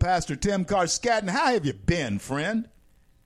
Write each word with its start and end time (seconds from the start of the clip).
Pastor 0.00 0.34
Tim 0.34 0.64
Carscadden. 0.64 1.28
How 1.28 1.52
have 1.52 1.66
you 1.66 1.74
been, 1.74 2.18
friend? 2.18 2.68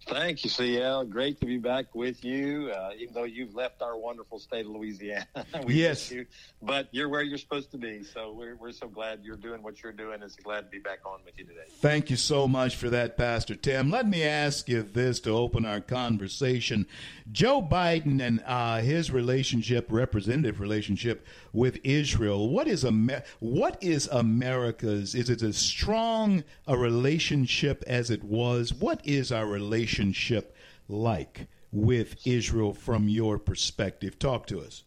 Thank 0.07 0.45
you, 0.45 0.51
CL. 0.51 1.07
Great 1.07 1.41
to 1.41 1.47
be 1.47 1.57
back 1.57 1.95
with 1.95 2.25
you, 2.25 2.71
uh, 2.71 2.91
even 2.99 3.15
though 3.15 3.25
you've 3.25 3.55
left 3.55 3.81
our 3.81 3.97
wonderful 3.97 4.39
state 4.39 4.67
of 4.67 4.73
Louisiana. 4.73 5.27
yes. 5.67 6.11
You, 6.11 6.27
but 6.61 6.89
you're 6.91 7.09
where 7.09 7.23
you're 7.23 7.39
supposed 7.39 7.71
to 7.71 7.79
be. 7.79 8.05
So 8.05 8.33
we're, 8.33 8.57
we're 8.57 8.73
so 8.73 8.87
glad 8.87 9.21
you're 9.23 9.37
doing 9.37 9.63
what 9.63 9.83
you're 9.83 9.93
doing. 9.93 10.21
It's 10.23 10.37
glad 10.37 10.61
to 10.63 10.67
be 10.67 10.79
back 10.79 11.01
on 11.07 11.21
with 11.25 11.39
you 11.39 11.45
today. 11.45 11.65
Thank 11.81 12.11
you 12.11 12.17
so 12.17 12.47
much 12.47 12.77
for 12.77 12.91
that, 12.91 13.17
Pastor 13.17 13.55
Tim. 13.55 13.91
Let 13.91 14.07
me 14.07 14.23
ask 14.23 14.69
you 14.69 14.83
this 14.83 15.21
to 15.21 15.31
open 15.31 15.65
our 15.65 15.81
conversation. 15.81 16.87
Joe 17.33 17.63
Biden 17.63 18.21
and 18.21 18.43
uh, 18.47 18.81
his 18.81 19.11
relationship, 19.11 19.87
representative 19.89 20.61
relationship 20.61 21.27
with 21.53 21.79
Israel, 21.83 22.51
what 22.51 22.67
is, 22.67 22.85
Amer- 22.85 23.23
what 23.41 23.83
is 23.83 24.07
America's? 24.09 25.15
Is 25.15 25.31
it 25.31 25.43
as 25.43 25.57
strong 25.57 26.45
a 26.67 26.77
relationship 26.77 27.83
as 27.87 28.11
it 28.11 28.23
was? 28.23 28.75
What 28.75 29.01
is 29.05 29.33
our 29.33 29.47
relationship? 29.47 29.94
Relationship 29.99 30.55
like 30.89 31.47
with 31.73 32.27
Israel 32.27 32.73
from 32.73 33.09
your 33.09 33.39
perspective? 33.39 34.19
Talk 34.19 34.47
to 34.49 34.61
us. 34.61 34.85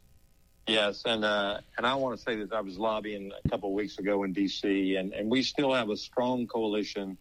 Yes, 0.67 1.03
and 1.05 1.23
uh, 1.23 1.59
and 1.77 1.87
I 1.87 1.95
want 1.95 2.17
to 2.17 2.23
say 2.23 2.35
that 2.35 2.51
I 2.51 2.59
was 2.59 2.77
lobbying 2.77 3.31
a 3.43 3.49
couple 3.49 3.69
of 3.69 3.75
weeks 3.75 3.99
ago 3.99 4.23
in 4.23 4.33
D.C. 4.33 4.97
and 4.97 5.13
and 5.13 5.29
we 5.29 5.41
still 5.41 5.73
have 5.73 5.89
a 5.89 5.95
strong 5.95 6.45
coalition 6.45 7.17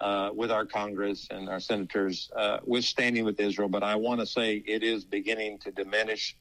uh, 0.00 0.30
with 0.34 0.50
our 0.50 0.66
Congress 0.66 1.28
and 1.30 1.48
our 1.48 1.60
senators 1.60 2.30
uh, 2.36 2.58
with 2.64 2.84
standing 2.84 3.24
with 3.24 3.40
Israel. 3.40 3.68
But 3.70 3.82
I 3.82 3.96
want 3.96 4.20
to 4.20 4.26
say 4.26 4.62
it 4.66 4.82
is 4.82 5.04
beginning 5.04 5.58
to 5.60 5.70
diminish. 5.70 6.36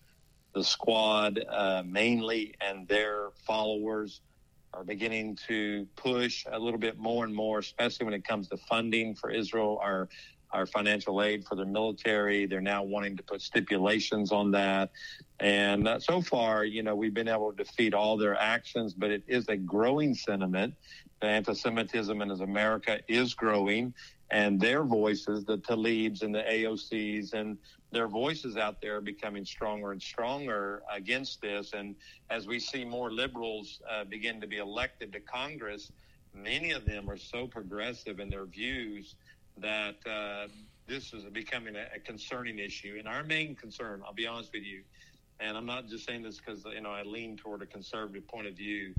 The 0.54 0.66
squad 0.66 1.40
uh, 1.50 1.84
mainly 1.86 2.54
and 2.60 2.86
their 2.86 3.30
followers 3.48 4.20
are 4.74 4.84
beginning 4.84 5.38
to 5.48 5.88
push 5.96 6.46
a 6.52 6.60
little 6.60 6.80
bit 6.80 6.98
more 6.98 7.24
and 7.24 7.34
more, 7.34 7.60
especially 7.60 8.06
when 8.06 8.14
it 8.14 8.26
comes 8.26 8.50
to 8.50 8.58
funding 8.58 9.16
for 9.16 9.30
Israel. 9.30 9.80
Our 9.82 10.10
our 10.54 10.66
financial 10.66 11.22
aid 11.22 11.46
for 11.46 11.56
their 11.56 11.66
military. 11.66 12.46
They're 12.46 12.62
now 12.62 12.84
wanting 12.84 13.18
to 13.18 13.24
put 13.24 13.42
stipulations 13.42 14.32
on 14.32 14.52
that. 14.52 14.92
And 15.40 15.88
uh, 15.88 16.00
so 16.00 16.22
far, 16.22 16.66
you 16.66 16.84
know, 16.84 16.96
we've 16.96 17.14
been 17.14 17.28
able 17.28 17.52
to 17.52 17.64
defeat 17.64 17.94
all 17.94 18.18
their 18.18 18.36
actions, 18.36 18.94
but 18.94 19.10
it 19.12 19.24
is 19.28 19.48
a 19.48 19.58
growing 19.58 20.14
sentiment. 20.14 20.76
The 21.20 21.28
anti-Semitism 21.28 22.22
in 22.22 22.32
America 22.32 23.00
is 23.08 23.34
growing, 23.34 23.94
and 24.30 24.60
their 24.60 24.84
voices, 24.84 25.46
the 25.46 25.58
Tlaibs 25.58 26.24
and 26.24 26.34
the 26.34 26.44
AOCs, 26.44 27.34
and 27.34 27.58
their 27.92 28.08
voices 28.08 28.58
out 28.58 28.82
there 28.82 28.98
are 28.98 29.02
becoming 29.02 29.46
stronger 29.46 29.92
and 29.92 30.02
stronger 30.02 30.82
against 30.92 31.42
this. 31.42 31.74
And 31.74 31.96
as 32.30 32.48
we 32.48 32.60
see 32.60 32.86
more 32.86 33.12
liberals 33.12 33.82
uh, 33.90 34.06
begin 34.06 34.42
to 34.42 34.48
be 34.48 34.58
elected 34.58 35.12
to 35.14 35.20
Congress, 35.20 35.92
many 36.34 36.72
of 36.72 36.86
them 36.86 37.10
are 37.10 37.18
so 37.18 37.48
progressive 37.48 38.20
in 38.20 38.30
their 38.30 38.46
views 38.46 39.16
that 39.58 39.96
uh, 40.10 40.48
this 40.88 41.14
is 41.14 41.24
becoming 41.26 41.76
a, 41.76 41.86
a, 41.96 42.00
concerning 42.00 42.60
issue. 42.60 42.96
And 42.98 43.08
our 43.08 43.24
main 43.24 43.56
concern, 43.56 44.02
I'll 44.06 44.14
be 44.14 44.28
honest 44.28 44.52
with 44.54 44.64
you, 44.64 44.84
and 45.40 45.58
I'm 45.58 45.66
not 45.66 45.88
just 45.88 46.06
saying 46.06 46.24
this 46.24 46.38
because 46.38 46.64
you 46.66 46.82
know 46.82 46.92
I 46.92 47.04
lean 47.04 47.38
toward 47.38 47.62
a 47.62 47.66
conservative 47.66 48.28
point 48.28 48.48
of 48.48 48.56
view, 48.56 48.94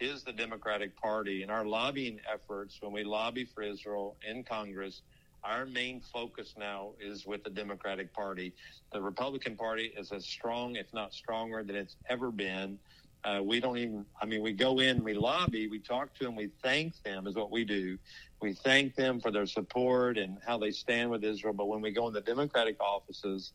is 0.00 0.22
the 0.22 0.32
Democratic 0.32 0.96
Party 1.00 1.42
and 1.42 1.50
our 1.50 1.64
lobbying 1.64 2.20
efforts. 2.32 2.78
When 2.80 2.92
we 2.92 3.04
lobby 3.04 3.44
for 3.44 3.62
Israel 3.62 4.16
in 4.28 4.44
Congress, 4.44 5.02
our 5.42 5.64
main 5.64 6.00
focus 6.00 6.54
now 6.58 6.90
is 7.00 7.24
with 7.24 7.44
the 7.44 7.50
Democratic 7.50 8.12
Party. 8.12 8.52
The 8.92 9.00
Republican 9.00 9.56
Party 9.56 9.92
is 9.96 10.12
as 10.12 10.26
strong, 10.26 10.76
if 10.76 10.92
not 10.92 11.14
stronger, 11.14 11.62
than 11.62 11.76
it's 11.76 11.96
ever 12.08 12.30
been. 12.30 12.78
Uh, 13.24 13.42
we 13.42 13.58
don't 13.60 13.78
even, 13.78 14.06
I 14.22 14.26
mean, 14.26 14.42
we 14.42 14.52
go 14.52 14.78
in, 14.78 15.02
we 15.02 15.14
lobby, 15.14 15.66
we 15.66 15.80
talk 15.80 16.14
to 16.14 16.24
them, 16.24 16.36
we 16.36 16.50
thank 16.62 16.94
them, 17.02 17.26
is 17.26 17.34
what 17.34 17.50
we 17.50 17.64
do. 17.64 17.98
We 18.40 18.52
thank 18.52 18.94
them 18.94 19.20
for 19.20 19.30
their 19.32 19.46
support 19.46 20.16
and 20.16 20.38
how 20.46 20.58
they 20.58 20.70
stand 20.70 21.10
with 21.10 21.24
Israel. 21.24 21.52
But 21.52 21.66
when 21.66 21.80
we 21.80 21.90
go 21.90 22.06
in 22.06 22.14
the 22.14 22.20
Democratic 22.20 22.80
offices, 22.80 23.52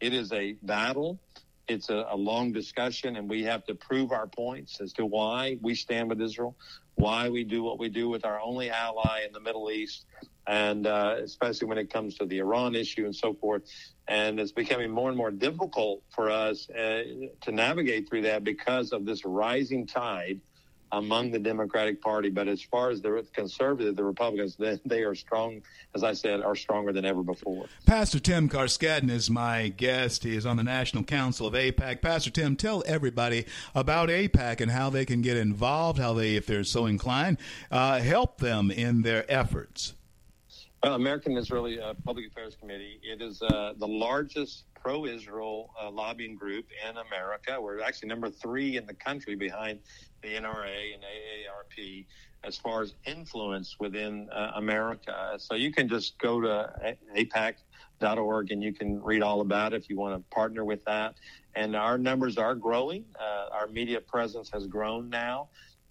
it 0.00 0.12
is 0.12 0.32
a 0.32 0.56
battle. 0.62 1.20
It's 1.66 1.88
a, 1.88 2.06
a 2.10 2.16
long 2.16 2.52
discussion, 2.52 3.16
and 3.16 3.28
we 3.28 3.42
have 3.44 3.64
to 3.66 3.74
prove 3.74 4.12
our 4.12 4.26
points 4.26 4.80
as 4.80 4.92
to 4.94 5.06
why 5.06 5.58
we 5.62 5.74
stand 5.74 6.10
with 6.10 6.20
Israel, 6.20 6.56
why 6.94 7.28
we 7.28 7.44
do 7.44 7.62
what 7.62 7.78
we 7.78 7.88
do 7.88 8.08
with 8.08 8.24
our 8.24 8.40
only 8.40 8.70
ally 8.70 9.22
in 9.26 9.32
the 9.32 9.40
Middle 9.40 9.70
East, 9.70 10.06
and 10.46 10.86
uh, 10.86 11.16
especially 11.22 11.68
when 11.68 11.78
it 11.78 11.90
comes 11.90 12.16
to 12.16 12.26
the 12.26 12.38
Iran 12.38 12.74
issue 12.74 13.06
and 13.06 13.16
so 13.16 13.32
forth. 13.34 13.62
And 14.08 14.38
it's 14.38 14.52
becoming 14.52 14.90
more 14.90 15.08
and 15.08 15.16
more 15.16 15.30
difficult 15.30 16.02
for 16.10 16.30
us 16.30 16.68
uh, 16.68 17.02
to 17.40 17.52
navigate 17.52 18.08
through 18.08 18.22
that 18.22 18.44
because 18.44 18.92
of 18.92 19.06
this 19.06 19.24
rising 19.24 19.86
tide 19.86 20.40
among 20.98 21.30
the 21.30 21.38
Democratic 21.38 22.00
Party. 22.00 22.30
But 22.30 22.48
as 22.48 22.62
far 22.62 22.90
as 22.90 23.00
the 23.00 23.24
conservative, 23.32 23.96
the 23.96 24.04
Republicans, 24.04 24.56
they, 24.56 24.78
they 24.84 25.02
are 25.02 25.14
strong, 25.14 25.62
as 25.94 26.04
I 26.04 26.12
said, 26.12 26.42
are 26.42 26.56
stronger 26.56 26.92
than 26.92 27.04
ever 27.04 27.22
before. 27.22 27.66
Pastor 27.86 28.18
Tim 28.18 28.48
Carscadden 28.48 29.10
is 29.10 29.30
my 29.30 29.68
guest. 29.68 30.24
He 30.24 30.36
is 30.36 30.46
on 30.46 30.56
the 30.56 30.64
National 30.64 31.02
Council 31.02 31.46
of 31.46 31.54
AIPAC. 31.54 32.00
Pastor 32.00 32.30
Tim, 32.30 32.56
tell 32.56 32.82
everybody 32.86 33.46
about 33.74 34.08
AIPAC 34.08 34.60
and 34.60 34.70
how 34.70 34.90
they 34.90 35.04
can 35.04 35.22
get 35.22 35.36
involved, 35.36 35.98
how 35.98 36.12
they, 36.14 36.36
if 36.36 36.46
they're 36.46 36.64
so 36.64 36.86
inclined, 36.86 37.38
uh, 37.70 37.98
help 38.00 38.38
them 38.38 38.70
in 38.70 39.02
their 39.02 39.30
efforts. 39.30 39.94
Well, 40.82 40.94
American 40.94 41.36
Israeli 41.38 41.80
uh, 41.80 41.94
Public 42.04 42.26
Affairs 42.26 42.56
Committee, 42.60 43.00
it 43.02 43.22
is 43.22 43.40
uh, 43.40 43.72
the 43.78 43.88
largest 43.88 44.64
pro-Israel 44.74 45.70
uh, 45.80 45.90
lobbying 45.90 46.36
group 46.36 46.66
in 46.86 46.96
America. 46.98 47.58
We're 47.58 47.80
actually 47.80 48.10
number 48.10 48.28
three 48.28 48.76
in 48.76 48.84
the 48.84 48.92
country 48.92 49.34
behind 49.34 49.78
the 50.24 50.34
NRA 50.34 50.94
and 50.94 51.02
AARP 51.02 52.06
as 52.42 52.56
far 52.56 52.82
as 52.82 52.94
influence 53.06 53.76
within 53.78 54.28
uh, 54.30 54.52
America. 54.56 55.34
So 55.38 55.54
you 55.54 55.72
can 55.72 55.88
just 55.88 56.18
go 56.18 56.40
to 56.40 56.94
AIPAC.org 57.16 58.50
and 58.50 58.62
you 58.62 58.72
can 58.72 59.02
read 59.02 59.22
all 59.22 59.40
about 59.40 59.72
it 59.72 59.82
if 59.82 59.88
you 59.88 59.96
want 59.96 60.14
to 60.14 60.34
partner 60.34 60.64
with 60.64 60.84
that. 60.84 61.14
And 61.54 61.76
our 61.76 61.96
numbers 61.96 62.36
are 62.36 62.54
growing. 62.54 63.04
Uh, 63.18 63.54
our 63.54 63.66
media 63.68 64.00
presence 64.00 64.50
has 64.52 64.66
grown 64.66 65.08
now 65.08 65.48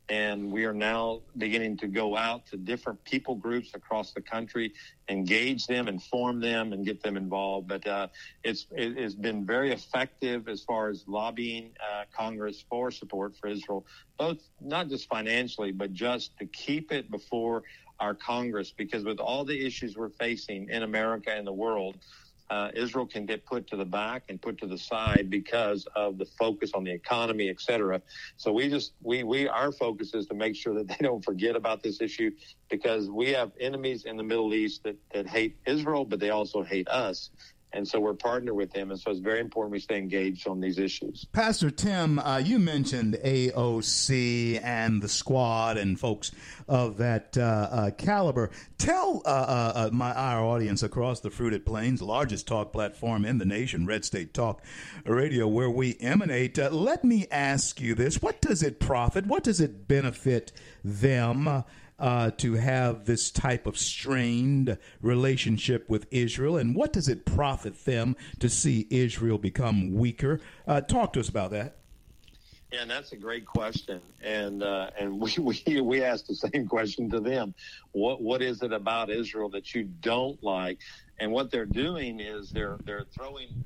and 0.09 0.51
we 0.51 0.65
are 0.65 0.73
now 0.73 1.21
beginning 1.37 1.77
to 1.77 1.87
go 1.87 2.17
out 2.17 2.45
to 2.47 2.57
different 2.57 3.03
people 3.05 3.35
groups 3.35 3.71
across 3.73 4.11
the 4.11 4.21
country, 4.21 4.73
engage 5.07 5.65
them, 5.65 5.87
inform 5.87 6.39
them, 6.39 6.73
and 6.73 6.85
get 6.85 7.01
them 7.01 7.15
involved. 7.15 7.67
But 7.67 7.87
uh, 7.87 8.07
it's 8.43 8.67
it, 8.71 8.97
has 8.97 9.15
been 9.15 9.45
very 9.45 9.71
effective 9.71 10.47
as 10.49 10.61
far 10.61 10.89
as 10.89 11.05
lobbying 11.07 11.71
uh, 11.79 12.03
Congress 12.15 12.63
for 12.69 12.91
support 12.91 13.35
for 13.37 13.47
Israel, 13.47 13.85
both 14.17 14.39
not 14.59 14.89
just 14.89 15.07
financially, 15.07 15.71
but 15.71 15.93
just 15.93 16.37
to 16.37 16.45
keep 16.47 16.91
it 16.91 17.09
before 17.09 17.63
our 17.99 18.13
Congress, 18.13 18.71
because 18.71 19.05
with 19.05 19.19
all 19.19 19.45
the 19.45 19.65
issues 19.65 19.95
we're 19.95 20.09
facing 20.09 20.69
in 20.69 20.83
America 20.83 21.31
and 21.31 21.47
the 21.47 21.53
world 21.53 21.97
uh, 22.49 22.69
Israel 22.75 23.05
can 23.07 23.25
get 23.25 23.45
put 23.45 23.67
to 23.67 23.75
the 23.77 23.85
back 23.85 24.23
and 24.29 24.41
put 24.41 24.57
to 24.59 24.67
the 24.67 24.77
side 24.77 25.29
because 25.29 25.87
of 25.95 26.17
the 26.17 26.25
focus 26.25 26.71
on 26.73 26.83
the 26.83 26.91
economy, 26.91 27.49
et 27.49 27.59
cetera. 27.59 28.01
So 28.37 28.51
we 28.51 28.69
just 28.69 28.93
we 29.01 29.23
we 29.23 29.47
our 29.47 29.71
focus 29.71 30.13
is 30.13 30.27
to 30.27 30.35
make 30.35 30.55
sure 30.55 30.73
that 30.75 30.87
they 30.89 30.97
don't 31.01 31.23
forget 31.23 31.55
about 31.55 31.83
this 31.83 32.01
issue 32.01 32.31
because 32.69 33.09
we 33.09 33.29
have 33.31 33.51
enemies 33.59 34.05
in 34.05 34.17
the 34.17 34.23
Middle 34.23 34.53
East 34.53 34.83
that, 34.83 34.97
that 35.13 35.27
hate 35.27 35.57
Israel, 35.65 36.05
but 36.05 36.19
they 36.19 36.31
also 36.31 36.63
hate 36.63 36.87
us. 36.89 37.29
And 37.73 37.87
so 37.87 37.99
we're 37.99 38.13
partnered 38.13 38.55
with 38.55 38.71
them. 38.71 38.91
And 38.91 38.99
so 38.99 39.09
it's 39.09 39.19
very 39.19 39.39
important 39.39 39.71
we 39.71 39.79
stay 39.79 39.97
engaged 39.97 40.47
on 40.47 40.59
these 40.59 40.77
issues. 40.77 41.25
Pastor 41.31 41.71
Tim, 41.71 42.19
uh, 42.19 42.37
you 42.37 42.59
mentioned 42.59 43.17
AOC 43.23 44.63
and 44.63 45.01
the 45.01 45.09
squad 45.09 45.77
and 45.77 45.99
folks 45.99 46.31
of 46.67 46.97
that 46.97 47.35
uh, 47.37 47.41
uh, 47.41 47.91
caliber. 47.91 48.51
Tell 48.77 49.21
uh, 49.25 49.29
uh, 49.29 49.71
uh, 49.75 49.89
my 49.91 50.13
our 50.13 50.43
audience 50.43 50.83
across 50.83 51.19
the 51.21 51.31
Fruited 51.31 51.65
Plains, 51.65 52.01
largest 52.01 52.47
talk 52.47 52.71
platform 52.71 53.25
in 53.25 53.39
the 53.39 53.45
nation, 53.45 53.87
Red 53.87 54.05
State 54.05 54.33
Talk 54.33 54.61
Radio, 55.05 55.47
where 55.47 55.69
we 55.69 55.97
emanate. 55.99 56.57
let 56.57 57.03
me 57.03 57.25
ask 57.31 57.81
you 57.81 57.95
this. 57.95 58.21
What 58.21 58.41
does 58.41 58.61
it 58.61 58.79
profit? 58.79 59.25
What 59.25 59.43
does 59.43 59.59
it 59.59 59.87
benefit 59.87 60.51
them? 60.83 61.63
Uh, 62.03 62.31
to 62.31 62.55
have 62.55 63.05
this 63.05 63.31
type 63.31 63.65
of 63.65 63.77
strained 63.77 64.77
relationship 65.01 65.89
with 65.89 66.05
Israel? 66.11 66.57
And 66.57 66.75
what 66.75 66.91
does 66.91 67.07
it 67.07 67.25
profit 67.25 67.85
them 67.85 68.17
to 68.39 68.49
see 68.49 68.87
Israel 68.89 69.37
become 69.37 69.93
weaker? 69.93 70.41
Uh, 70.67 70.81
talk 70.81 71.13
to 71.13 71.21
us 71.21 71.29
about 71.29 71.51
that. 71.51 71.77
Yeah, 72.73 72.81
and 72.81 72.91
that's 72.91 73.13
a 73.13 73.15
great 73.15 73.45
question, 73.45 74.01
and 74.21 74.63
uh, 74.63 74.89
and 74.99 75.17
we, 75.19 75.33
we 75.39 75.79
we 75.79 76.03
asked 76.03 76.27
the 76.27 76.35
same 76.35 76.67
question 76.67 77.09
to 77.11 77.21
them. 77.21 77.55
What 77.93 78.21
what 78.21 78.41
is 78.41 78.61
it 78.63 78.73
about 78.73 79.09
Israel 79.09 79.47
that 79.51 79.73
you 79.73 79.83
don't 79.83 80.43
like? 80.43 80.79
And 81.19 81.31
what 81.31 81.51
they're 81.51 81.65
doing 81.65 82.19
is 82.19 82.49
they're 82.49 82.79
they're 82.83 83.05
throwing 83.15 83.63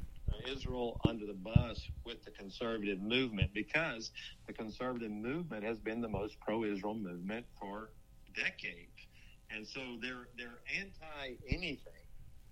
Israel 0.47 1.01
under 1.07 1.25
the 1.25 1.33
bus 1.33 1.89
with 2.05 2.23
the 2.23 2.31
conservative 2.31 3.01
movement 3.01 3.51
because 3.53 4.11
the 4.45 4.53
conservative 4.53 5.09
movement 5.11 5.63
has 5.63 5.79
been 5.79 6.01
the 6.01 6.07
most 6.07 6.39
pro-Israel 6.39 6.93
movement 6.93 7.45
for 7.59 7.89
decades, 8.37 9.07
and 9.49 9.67
so 9.67 9.81
they're 10.01 10.27
they're 10.37 10.59
anti 10.77 11.35
anything 11.49 11.93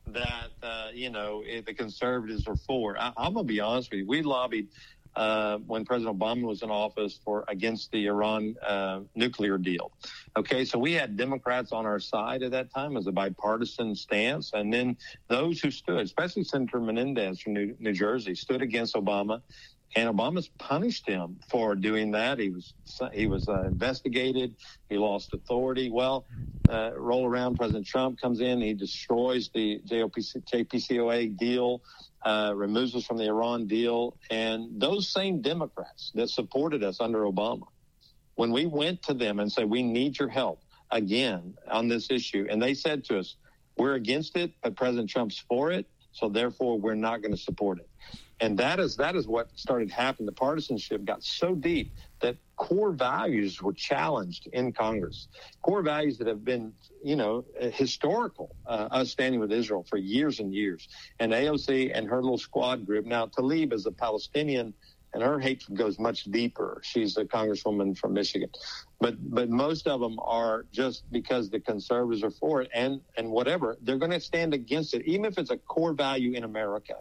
that 0.07 0.51
uh, 0.61 0.89
you 0.93 1.09
know 1.09 1.43
the 1.65 1.73
conservatives 1.73 2.47
are 2.47 2.55
for. 2.55 2.97
I, 2.97 3.13
am 3.17 3.33
gonna 3.33 3.43
be 3.43 3.59
honest 3.59 3.91
with 3.91 3.99
you. 3.99 4.07
We 4.07 4.21
lobbied 4.21 4.67
uh, 5.15 5.57
when 5.59 5.85
President 5.85 6.19
Obama 6.19 6.43
was 6.43 6.61
in 6.61 6.69
office 6.69 7.19
for 7.23 7.45
against 7.47 7.91
the 7.91 8.07
Iran 8.07 8.55
uh, 8.65 9.01
nuclear 9.15 9.57
deal. 9.57 9.91
Okay, 10.37 10.65
so 10.65 10.77
we 10.77 10.93
had 10.93 11.15
Democrats 11.15 11.71
on 11.71 11.85
our 11.85 11.99
side 11.99 12.43
at 12.43 12.51
that 12.51 12.73
time 12.73 12.97
as 12.97 13.07
a 13.07 13.11
bipartisan 13.11 13.95
stance, 13.95 14.51
and 14.53 14.73
then 14.73 14.97
those 15.29 15.61
who 15.61 15.71
stood, 15.71 16.01
especially 16.01 16.43
Senator 16.43 16.79
Menendez 16.79 17.41
from 17.41 17.53
New, 17.53 17.75
New 17.79 17.93
Jersey, 17.93 18.35
stood 18.35 18.61
against 18.61 18.95
Obama 18.95 19.41
and 19.95 20.09
Obama's 20.09 20.49
punished 20.59 21.07
him 21.07 21.39
for 21.49 21.75
doing 21.75 22.11
that. 22.11 22.39
He 22.39 22.49
was 22.49 22.73
he 23.13 23.27
was 23.27 23.47
uh, 23.47 23.63
investigated. 23.63 24.55
He 24.89 24.97
lost 24.97 25.33
authority. 25.33 25.89
Well, 25.89 26.25
uh, 26.67 26.91
roll 26.95 27.25
around. 27.25 27.55
President 27.55 27.85
Trump 27.85 28.19
comes 28.19 28.41
in. 28.41 28.61
He 28.61 28.73
destroys 28.73 29.49
the 29.53 29.79
JOPC, 29.85 30.43
JPCOA 30.51 31.37
deal, 31.37 31.81
uh, 32.25 32.53
removes 32.55 32.95
us 32.95 33.05
from 33.05 33.17
the 33.17 33.25
Iran 33.27 33.67
deal, 33.67 34.17
and 34.31 34.79
those 34.79 35.09
same 35.11 35.41
Democrats 35.41 36.11
that 36.15 36.29
supported 36.29 36.83
us 36.83 36.99
under 36.99 37.23
Obama, 37.23 37.67
when 38.35 38.51
we 38.51 38.65
went 38.65 39.01
to 39.03 39.13
them 39.13 39.39
and 39.39 39.51
said 39.51 39.69
we 39.69 39.83
need 39.83 40.17
your 40.17 40.29
help 40.29 40.61
again 40.91 41.55
on 41.69 41.87
this 41.87 42.09
issue, 42.11 42.47
and 42.49 42.61
they 42.61 42.73
said 42.73 43.03
to 43.05 43.19
us, 43.19 43.37
"We're 43.77 43.95
against 43.95 44.37
it, 44.37 44.53
but 44.63 44.75
President 44.75 45.09
Trump's 45.09 45.43
for 45.47 45.71
it." 45.71 45.87
So 46.11 46.29
therefore, 46.29 46.79
we're 46.79 46.95
not 46.95 47.21
going 47.21 47.33
to 47.33 47.37
support 47.41 47.79
it. 47.79 47.89
And 48.41 48.57
that 48.59 48.79
is 48.79 48.97
that 48.97 49.15
is 49.15 49.27
what 49.27 49.49
started 49.57 49.89
happening. 49.89 50.25
The 50.25 50.33
partisanship 50.33 51.05
got 51.05 51.23
so 51.23 51.55
deep 51.55 51.93
that 52.21 52.37
core 52.57 52.91
values 52.91 53.61
were 53.61 53.73
challenged 53.73 54.47
in 54.51 54.73
Congress. 54.73 55.27
Core 55.61 55.81
values 55.81 56.17
that 56.17 56.27
have 56.27 56.43
been, 56.43 56.73
you 57.03 57.15
know, 57.15 57.45
historical. 57.59 58.55
Uh, 58.65 58.87
us 58.91 59.09
standing 59.11 59.39
with 59.39 59.51
Israel 59.51 59.85
for 59.89 59.97
years 59.97 60.39
and 60.39 60.53
years. 60.53 60.87
And 61.19 61.31
AOC 61.31 61.91
and 61.93 62.07
her 62.09 62.21
little 62.21 62.37
squad 62.37 62.85
group. 62.85 63.05
Now, 63.05 63.27
Tlaib 63.27 63.71
is 63.71 63.85
a 63.85 63.91
Palestinian 63.91 64.73
and 65.15 65.23
her 65.23 65.39
hatred 65.39 65.77
goes 65.77 65.97
much 65.97 66.25
deeper. 66.25 66.81
She's 66.83 67.15
a 67.15 67.23
congresswoman 67.23 67.97
from 67.97 68.13
Michigan, 68.13 68.49
but 68.99 69.15
but 69.33 69.49
most 69.49 69.87
of 69.87 70.01
them 70.01 70.19
are 70.19 70.65
just 70.73 71.09
because 71.09 71.49
the 71.49 71.59
conservatives 71.61 72.21
are 72.21 72.31
for 72.31 72.61
it, 72.61 72.69
and 72.73 72.99
and 73.17 73.31
whatever 73.31 73.77
they're 73.81 73.97
going 73.97 74.11
to 74.11 74.19
stand 74.19 74.53
against 74.53 74.93
it, 74.93 75.03
even 75.05 75.23
if 75.25 75.37
it's 75.37 75.51
a 75.51 75.57
core 75.57 75.93
value 75.93 76.33
in 76.33 76.43
America, 76.43 76.95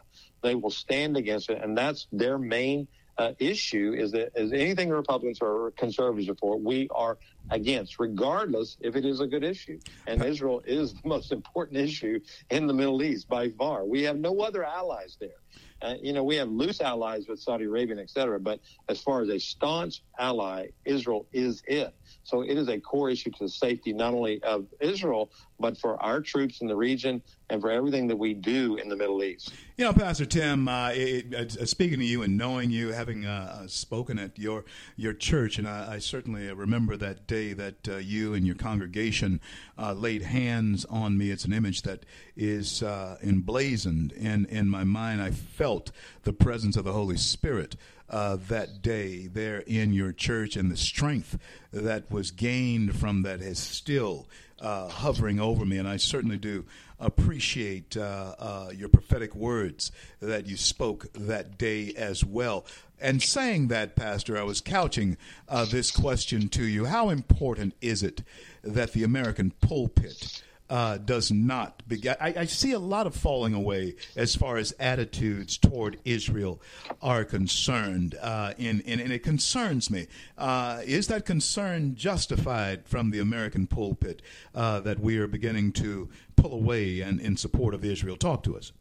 they 0.44 0.55
will 0.55 0.70
stand 0.70 1.17
against 1.17 1.50
it, 1.50 1.61
and 1.62 1.76
that's 1.76 2.06
their 2.12 2.38
main 2.38 2.87
uh, 3.19 3.32
issue 3.38 3.94
is 3.96 4.12
that 4.12 4.31
is 4.35 4.52
anything 4.52 4.91
Republicans 4.91 5.38
or 5.41 5.73
conservatives 5.76 6.29
are 6.29 6.37
for, 6.37 6.58
we 6.58 6.88
are 6.94 7.19
against, 7.50 7.99
regardless 7.99 8.76
if 8.81 8.96
it 8.96 9.05
is 9.05 9.20
a 9.20 9.26
good 9.26 9.44
issue. 9.44 9.79
And 10.06 10.23
Israel 10.23 10.62
is 10.67 10.94
the 10.94 11.08
most 11.08 11.32
important 11.38 11.79
issue 11.79 12.20
in 12.50 12.67
the 12.67 12.75
Middle 12.75 13.02
East 13.02 13.29
by 13.29 13.50
far. 13.50 13.85
We 13.85 14.02
have 14.02 14.19
no 14.19 14.41
other 14.41 14.64
allies 14.64 15.17
there. 15.20 15.44
Uh, 15.82 15.94
you 16.00 16.12
know, 16.12 16.24
we 16.24 16.36
have 16.36 16.48
loose 16.48 16.80
allies 16.80 17.26
with 17.28 17.38
Saudi 17.38 17.64
Arabia, 17.64 17.96
et 17.98 18.08
cetera, 18.08 18.40
but 18.40 18.60
as 18.88 19.00
far 19.00 19.20
as 19.20 19.28
a 19.28 19.38
staunch 19.38 20.02
ally, 20.18 20.68
Israel 20.84 21.26
is 21.32 21.62
it. 21.66 21.94
So 22.22 22.40
it 22.40 22.56
is 22.56 22.68
a 22.68 22.80
core 22.80 23.10
issue 23.10 23.30
to 23.32 23.44
the 23.44 23.50
safety 23.50 23.92
not 23.92 24.14
only 24.14 24.42
of 24.42 24.66
Israel, 24.80 25.30
but 25.60 25.76
for 25.76 26.02
our 26.02 26.20
troops 26.20 26.62
in 26.62 26.68
the 26.68 26.76
region 26.76 27.22
and 27.50 27.60
for 27.60 27.70
everything 27.70 28.06
that 28.08 28.16
we 28.16 28.32
do 28.32 28.76
in 28.76 28.88
the 28.88 28.96
Middle 28.96 29.22
East. 29.22 29.52
You 29.76 29.84
know, 29.84 29.92
Pastor 29.92 30.24
Tim, 30.24 30.66
uh, 30.66 30.90
it, 30.94 31.34
uh, 31.34 31.66
speaking 31.66 31.98
to 31.98 32.04
you 32.04 32.22
and 32.22 32.38
knowing 32.38 32.70
you, 32.70 32.92
having 32.92 33.26
uh, 33.26 33.62
uh, 33.62 33.66
spoken 33.66 34.18
at 34.18 34.38
your 34.38 34.64
your 34.96 35.12
church, 35.12 35.58
and 35.58 35.68
I, 35.68 35.94
I 35.94 35.98
certainly 35.98 36.50
remember 36.52 36.96
that 36.96 37.26
day 37.26 37.52
that 37.52 37.88
uh, 37.88 37.96
you 37.96 38.34
and 38.34 38.46
your 38.46 38.56
congregation 38.56 39.40
uh, 39.78 39.92
laid 39.92 40.22
hands 40.22 40.86
on 40.86 41.18
me. 41.18 41.30
It's 41.30 41.44
an 41.44 41.52
image 41.52 41.82
that 41.82 42.06
is 42.36 42.82
emblazoned 42.82 44.12
in 44.12 44.46
in 44.46 44.70
my 44.70 44.84
mind. 44.84 45.20
I 45.20 45.32
felt 45.44 45.91
the 46.25 46.32
presence 46.32 46.76
of 46.76 46.85
the 46.85 46.93
Holy 46.93 47.17
Spirit 47.17 47.76
uh, 48.11 48.37
that 48.49 48.82
day 48.82 49.26
there 49.26 49.61
in 49.61 49.93
your 49.93 50.12
church 50.12 50.56
and 50.56 50.70
the 50.70 50.76
strength 50.76 51.38
that 51.73 52.11
was 52.11 52.31
gained 52.31 52.96
from 52.96 53.23
that 53.23 53.41
is 53.41 53.58
still 53.58 54.26
uh, 54.61 54.88
hovering 54.88 55.41
over 55.41 55.64
me. 55.64 55.79
And 55.79 55.88
I 55.88 55.96
certainly 55.96 56.38
do 56.38 56.64
appreciate 57.00 57.96
uh, 57.96 58.35
uh 58.38 58.70
your 58.75 58.88
prophetic 58.88 59.35
words 59.35 59.91
that 60.20 60.46
you 60.46 60.56
spoke 60.56 61.12
that 61.14 61.58
day 61.58 61.93
as 61.97 62.25
well. 62.25 62.64
And 63.00 63.20
saying 63.20 63.69
that, 63.69 63.97
Pastor, 63.97 64.38
I 64.38 64.44
was 64.44 64.61
couching 64.61 65.17
uh, 65.49 65.64
this 65.64 65.90
question 65.90 66.49
to 66.50 66.64
you 66.64 66.87
How 66.87 67.11
important 67.11 67.75
is 67.81 68.02
it 68.02 68.23
that 68.62 68.93
the 68.93 69.02
American 69.02 69.50
pulpit? 69.61 70.43
Uh, 70.75 70.99
does 70.99 71.31
not 71.31 71.87
begin. 71.87 72.17
I, 72.21 72.35
I, 72.37 72.44
see 72.47 72.73
a 72.73 72.81
lot 72.81 73.06
of 73.06 73.15
falling 73.15 73.55
away 73.55 73.94
as 74.17 74.35
far 74.35 74.56
as 74.56 74.75
attitudes 74.81 75.56
toward 75.56 76.00
Israel 76.05 76.61
are 77.00 77.25
concerned, 77.25 78.17
uh, 78.21 78.55
and, 78.59 78.82
and, 78.85 79.00
and, 79.00 79.12
it 79.12 79.23
concerns 79.23 79.88
me. 79.88 80.09
Uh, 80.37 80.82
is 80.85 81.06
that 81.06 81.25
concern 81.25 81.94
justified 81.94 82.88
from 82.88 83.12
the 83.12 83.21
American 83.21 83.69
pulpit 83.69 84.21
uh, 84.53 84.81
that 84.81 84.99
we 84.99 85.17
are 85.17 85.29
beginning 85.29 85.71
to 85.75 86.09
pull 86.35 86.53
away 86.53 87.00
and 87.03 87.21
in 87.21 87.37
support 87.37 87.73
of 87.73 87.85
Israel? 87.85 88.17
Talk 88.17 88.43
to 88.43 88.56
us. 88.56 88.73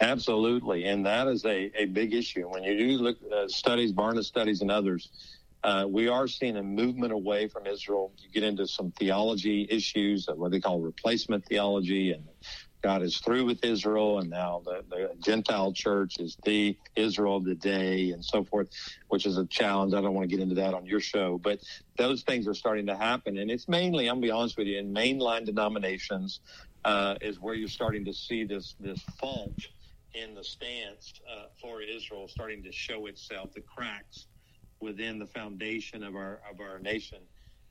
Absolutely, 0.00 0.86
and 0.86 1.06
that 1.06 1.28
is 1.28 1.44
a, 1.44 1.70
a 1.80 1.84
big 1.84 2.14
issue. 2.14 2.48
When 2.48 2.64
you 2.64 2.76
do 2.76 2.98
look 3.00 3.18
uh, 3.32 3.46
studies, 3.46 3.92
Barna 3.92 4.24
studies, 4.24 4.60
and 4.60 4.72
others, 4.72 5.08
uh, 5.64 5.86
we 5.88 6.08
are 6.08 6.26
seeing 6.26 6.56
a 6.56 6.62
movement 6.62 7.12
away 7.12 7.48
from 7.48 7.66
Israel. 7.66 8.12
You 8.18 8.30
get 8.30 8.42
into 8.42 8.66
some 8.66 8.92
theology 8.92 9.66
issues, 9.70 10.26
what 10.34 10.50
they 10.50 10.60
call 10.60 10.80
replacement 10.80 11.46
theology, 11.46 12.12
and 12.12 12.24
God 12.82 13.02
is 13.02 13.18
through 13.18 13.44
with 13.46 13.64
Israel, 13.64 14.18
and 14.18 14.28
now 14.28 14.62
the, 14.64 14.82
the 14.88 15.10
Gentile 15.20 15.72
church 15.72 16.18
is 16.18 16.36
the 16.44 16.76
Israel 16.96 17.36
of 17.36 17.44
the 17.44 17.54
day, 17.54 18.10
and 18.10 18.24
so 18.24 18.42
forth, 18.44 18.68
which 19.08 19.24
is 19.24 19.38
a 19.38 19.46
challenge. 19.46 19.94
I 19.94 20.00
don't 20.00 20.14
want 20.14 20.28
to 20.28 20.36
get 20.36 20.42
into 20.42 20.56
that 20.56 20.74
on 20.74 20.86
your 20.86 21.00
show, 21.00 21.38
but 21.38 21.60
those 21.96 22.22
things 22.22 22.48
are 22.48 22.54
starting 22.54 22.86
to 22.86 22.96
happen, 22.96 23.38
and 23.38 23.50
it's 23.50 23.68
mainly, 23.68 24.08
I'm 24.08 24.16
gonna 24.16 24.26
be 24.26 24.30
honest 24.32 24.58
with 24.58 24.66
you, 24.66 24.78
in 24.78 24.92
mainline 24.92 25.46
denominations 25.46 26.40
uh, 26.84 27.14
is 27.20 27.40
where 27.40 27.54
you're 27.54 27.68
starting 27.68 28.04
to 28.06 28.12
see 28.12 28.44
this 28.44 28.74
this 28.80 29.00
fault 29.20 29.54
in 30.14 30.34
the 30.34 30.42
stance 30.44 31.12
uh, 31.30 31.46
for 31.60 31.82
Israel 31.82 32.26
starting 32.28 32.64
to 32.64 32.72
show 32.72 33.06
itself, 33.06 33.52
the 33.54 33.62
cracks 33.62 34.26
within 34.82 35.18
the 35.18 35.26
foundation 35.26 36.02
of 36.02 36.14
our 36.16 36.42
of 36.50 36.60
our 36.60 36.78
nation. 36.78 37.18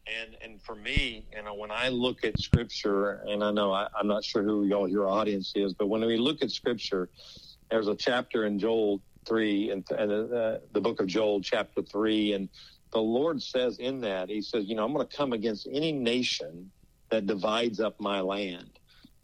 And 0.08 0.36
and 0.42 0.62
for 0.62 0.76
me, 0.76 1.28
you 1.36 1.44
know, 1.44 1.54
when 1.54 1.70
I 1.70 1.90
look 1.90 2.24
at 2.24 2.40
Scripture, 2.40 3.24
and 3.28 3.44
I 3.44 3.52
know 3.52 3.72
I, 3.72 3.88
am 4.00 4.08
not 4.08 4.24
sure 4.24 4.44
who 4.44 4.66
y'all 4.66 4.88
your 4.88 5.08
audience 5.08 5.52
is, 5.56 5.74
but 5.74 5.88
when 5.88 6.04
we 6.06 6.18
look 6.18 6.42
at 6.42 6.50
Scripture, 6.50 7.10
there's 7.70 7.88
a 7.88 7.96
chapter 7.96 8.46
in 8.46 8.58
Joel 8.58 9.02
three 9.28 9.70
and, 9.70 9.86
and 9.92 10.34
uh, 10.34 10.58
the 10.72 10.82
book 10.82 11.00
of 11.00 11.08
Joel, 11.08 11.42
chapter 11.42 11.84
three, 11.84 12.34
and 12.34 12.50
the 12.92 13.02
Lord 13.02 13.42
says 13.42 13.78
in 13.78 14.02
that 14.02 14.30
He 14.30 14.42
says, 14.42 14.66
you 14.66 14.76
know, 14.76 14.84
I'm 14.84 14.94
going 14.94 15.08
to 15.08 15.18
come 15.18 15.34
against 15.34 15.68
any 15.72 15.92
nation 15.92 16.72
that 17.12 17.28
divides 17.28 17.80
up 17.80 18.00
my 18.00 18.22
land. 18.22 18.80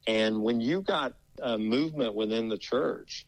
And 0.05 0.43
when 0.43 0.61
you 0.61 0.81
got 0.81 1.13
a 1.41 1.57
movement 1.57 2.15
within 2.15 2.49
the 2.49 2.57
church 2.57 3.25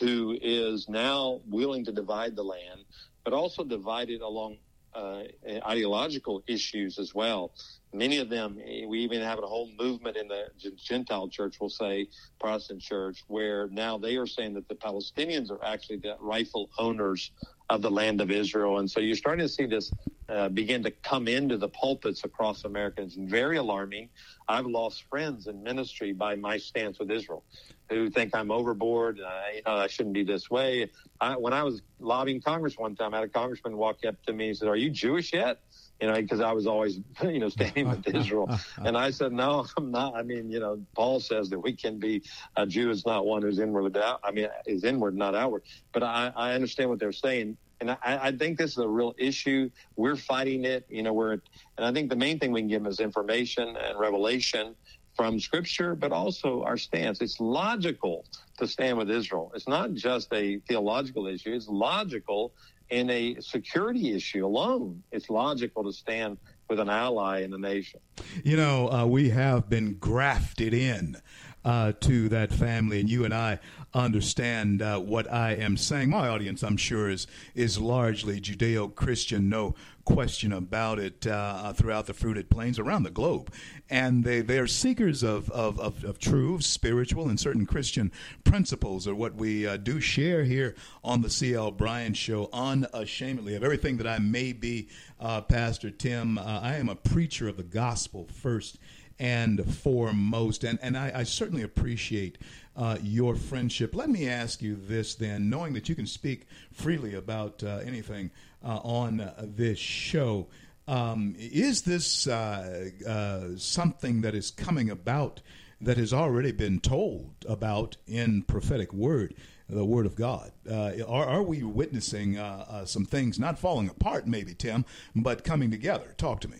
who 0.00 0.38
is 0.40 0.88
now 0.88 1.40
willing 1.46 1.84
to 1.84 1.92
divide 1.92 2.36
the 2.36 2.42
land, 2.42 2.84
but 3.24 3.32
also 3.32 3.64
divided 3.64 4.20
along 4.20 4.58
uh, 4.94 5.22
ideological 5.66 6.42
issues 6.46 6.98
as 6.98 7.14
well. 7.14 7.52
Many 7.94 8.18
of 8.18 8.28
them, 8.28 8.56
we 8.56 8.98
even 9.00 9.22
have 9.22 9.38
a 9.38 9.46
whole 9.46 9.70
movement 9.78 10.16
in 10.16 10.28
the 10.28 10.44
Gentile 10.76 11.28
church, 11.28 11.56
we'll 11.60 11.70
say, 11.70 12.08
Protestant 12.40 12.82
church, 12.82 13.24
where 13.28 13.68
now 13.68 13.96
they 13.96 14.16
are 14.16 14.26
saying 14.26 14.54
that 14.54 14.68
the 14.68 14.74
Palestinians 14.74 15.50
are 15.50 15.64
actually 15.64 15.96
the 15.96 16.16
rightful 16.20 16.70
owners 16.78 17.32
of 17.70 17.80
the 17.80 17.90
land 17.90 18.20
of 18.20 18.30
Israel. 18.30 18.78
And 18.78 18.90
so 18.90 19.00
you're 19.00 19.16
starting 19.16 19.46
to 19.46 19.52
see 19.52 19.66
this 19.66 19.92
uh, 20.32 20.48
begin 20.48 20.82
to 20.82 20.90
come 20.90 21.28
into 21.28 21.58
the 21.58 21.68
pulpits 21.68 22.24
across 22.24 22.64
America. 22.64 23.02
It's 23.02 23.16
very 23.16 23.58
alarming. 23.58 24.08
I've 24.48 24.66
lost 24.66 25.04
friends 25.10 25.46
in 25.46 25.62
ministry 25.62 26.12
by 26.12 26.36
my 26.36 26.56
stance 26.56 26.98
with 26.98 27.10
Israel 27.10 27.44
who 27.90 28.08
think 28.08 28.34
I'm 28.34 28.50
overboard. 28.50 29.20
Uh, 29.20 29.40
you 29.54 29.62
know, 29.66 29.74
I 29.76 29.86
shouldn't 29.86 30.14
be 30.14 30.24
this 30.24 30.50
way. 30.50 30.90
I, 31.20 31.36
when 31.36 31.52
I 31.52 31.62
was 31.62 31.82
lobbying 32.00 32.40
Congress 32.40 32.78
one 32.78 32.96
time, 32.96 33.12
I 33.12 33.18
had 33.18 33.26
a 33.26 33.28
congressman 33.28 33.76
walk 33.76 34.04
up 34.06 34.16
to 34.26 34.32
me 34.32 34.48
and 34.48 34.56
said, 34.56 34.68
"Are 34.68 34.76
you 34.76 34.90
Jewish 34.90 35.32
yet?" 35.32 35.60
You 36.00 36.08
know, 36.08 36.14
because 36.14 36.40
I 36.40 36.52
was 36.52 36.66
always, 36.66 37.00
you 37.22 37.38
know, 37.38 37.48
standing 37.48 37.88
with 37.88 38.08
Israel, 38.08 38.50
and 38.78 38.96
I 38.96 39.10
said, 39.10 39.32
"No, 39.32 39.66
I'm 39.76 39.90
not." 39.90 40.16
I 40.16 40.22
mean, 40.22 40.50
you 40.50 40.60
know, 40.60 40.80
Paul 40.94 41.20
says 41.20 41.50
that 41.50 41.58
we 41.60 41.74
can 41.74 41.98
be 41.98 42.22
a 42.56 42.66
Jew 42.66 42.90
is 42.90 43.04
not 43.04 43.26
one 43.26 43.42
who's 43.42 43.58
inward. 43.58 43.96
I 43.96 44.30
mean, 44.32 44.48
is 44.66 44.84
inward, 44.84 45.14
not 45.14 45.34
outward. 45.34 45.62
But 45.92 46.02
I, 46.02 46.32
I 46.34 46.54
understand 46.54 46.88
what 46.88 46.98
they're 46.98 47.12
saying. 47.12 47.58
And 47.82 47.90
I, 47.90 48.28
I, 48.28 48.30
think 48.30 48.58
this 48.58 48.70
is 48.70 48.78
a 48.78 48.88
real 48.88 49.12
issue. 49.18 49.68
We're 49.96 50.14
fighting 50.14 50.64
it. 50.64 50.86
You 50.88 51.02
know, 51.02 51.12
we're, 51.12 51.32
and 51.32 51.42
I 51.84 51.92
think 51.92 52.10
the 52.10 52.16
main 52.16 52.38
thing 52.38 52.52
we 52.52 52.60
can 52.60 52.68
give 52.68 52.84
them 52.84 52.92
is 52.92 53.00
information 53.00 53.76
and 53.76 53.98
revelation 53.98 54.76
from 55.16 55.40
Scripture, 55.40 55.96
but 55.96 56.12
also 56.12 56.62
our 56.62 56.76
stance. 56.76 57.20
It's 57.20 57.40
logical 57.40 58.24
to 58.58 58.68
stand 58.68 58.98
with 58.98 59.10
Israel. 59.10 59.50
It's 59.56 59.66
not 59.66 59.94
just 59.94 60.32
a 60.32 60.58
theological 60.68 61.26
issue, 61.26 61.52
it's 61.52 61.66
logical 61.66 62.52
in 62.90 63.10
a 63.10 63.40
security 63.40 64.14
issue 64.14 64.46
alone. 64.46 65.02
It's 65.10 65.28
logical 65.28 65.82
to 65.82 65.92
stand 65.92 66.38
with 66.68 66.78
an 66.78 66.88
ally 66.88 67.42
in 67.42 67.50
the 67.50 67.58
nation. 67.58 67.98
You 68.44 68.56
know, 68.56 68.90
uh, 68.92 69.06
we 69.06 69.30
have 69.30 69.68
been 69.68 69.94
grafted 69.94 70.72
in 70.72 71.16
uh, 71.64 71.92
to 72.00 72.28
that 72.28 72.52
family, 72.52 73.00
and 73.00 73.08
you 73.08 73.24
and 73.24 73.32
I 73.32 73.58
understand 73.94 74.82
uh, 74.82 74.98
what 74.98 75.30
I 75.32 75.52
am 75.52 75.76
saying. 75.76 76.10
My 76.10 76.28
audience, 76.28 76.62
I'm 76.62 76.76
sure, 76.76 77.08
is 77.08 77.26
is 77.54 77.78
largely 77.78 78.40
Judeo-Christian, 78.40 79.48
no 79.48 79.74
question 80.04 80.52
about 80.52 80.98
it. 80.98 81.26
Uh, 81.26 81.72
throughout 81.72 82.06
the 82.06 82.14
fruited 82.14 82.50
plains 82.50 82.78
around 82.78 83.04
the 83.04 83.10
globe, 83.10 83.52
and 83.88 84.24
they 84.24 84.40
they 84.40 84.58
are 84.58 84.66
seekers 84.66 85.22
of 85.22 85.50
of, 85.50 85.78
of, 85.78 86.04
of 86.04 86.18
truths, 86.18 86.66
spiritual 86.66 87.28
and 87.28 87.38
certain 87.38 87.66
Christian 87.66 88.10
principles, 88.42 89.06
are 89.06 89.14
what 89.14 89.34
we 89.34 89.66
uh, 89.66 89.76
do 89.76 90.00
share 90.00 90.44
here 90.44 90.74
on 91.04 91.22
the 91.22 91.30
C.L. 91.30 91.70
Bryant 91.70 92.16
Show, 92.16 92.48
unashamedly 92.52 93.54
of 93.54 93.62
everything 93.62 93.98
that 93.98 94.06
I 94.06 94.18
may 94.18 94.52
be, 94.52 94.88
uh, 95.20 95.42
Pastor 95.42 95.90
Tim. 95.90 96.38
Uh, 96.38 96.60
I 96.60 96.74
am 96.74 96.88
a 96.88 96.96
preacher 96.96 97.46
of 97.48 97.56
the 97.56 97.62
gospel 97.62 98.26
first 98.32 98.78
and 99.18 99.64
foremost. 99.74 100.64
And, 100.64 100.78
and 100.82 100.96
I, 100.96 101.12
I 101.14 101.22
certainly 101.24 101.62
appreciate 101.62 102.38
uh, 102.76 102.98
your 103.02 103.36
friendship. 103.36 103.94
Let 103.94 104.10
me 104.10 104.28
ask 104.28 104.62
you 104.62 104.76
this 104.76 105.14
then, 105.14 105.50
knowing 105.50 105.74
that 105.74 105.88
you 105.88 105.94
can 105.94 106.06
speak 106.06 106.46
freely 106.72 107.14
about 107.14 107.62
uh, 107.62 107.80
anything 107.84 108.30
uh, 108.64 108.78
on 108.78 109.20
uh, 109.20 109.34
this 109.38 109.78
show. 109.78 110.48
Um, 110.88 111.34
is 111.38 111.82
this 111.82 112.26
uh, 112.26 112.90
uh, 113.06 113.56
something 113.56 114.22
that 114.22 114.34
is 114.34 114.50
coming 114.50 114.90
about 114.90 115.40
that 115.80 115.96
has 115.96 116.12
already 116.12 116.52
been 116.52 116.80
told 116.80 117.30
about 117.48 117.96
in 118.06 118.42
prophetic 118.42 118.92
word? 118.92 119.34
the 119.68 119.84
Word 119.84 120.06
of 120.06 120.14
God. 120.14 120.52
Uh, 120.70 120.92
are, 121.08 121.24
are 121.24 121.42
we 121.42 121.62
witnessing 121.62 122.38
uh, 122.38 122.66
uh, 122.68 122.84
some 122.84 123.04
things 123.04 123.38
not 123.38 123.58
falling 123.58 123.88
apart, 123.88 124.26
maybe, 124.26 124.54
Tim, 124.54 124.84
but 125.16 125.44
coming 125.44 125.70
together? 125.70 126.14
Talk 126.18 126.40
to 126.42 126.48
me. 126.48 126.58